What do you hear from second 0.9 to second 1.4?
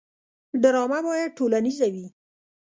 باید